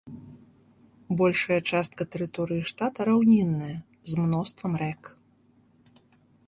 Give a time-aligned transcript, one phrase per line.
[1.19, 3.73] Большая частка тэрыторыі штата раўнінная,
[4.13, 5.01] з мноствам рэк.